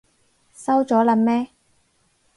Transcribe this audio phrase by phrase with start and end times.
[0.55, 1.49] 收咗喇咩？